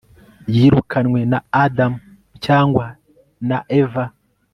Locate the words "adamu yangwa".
1.63-2.85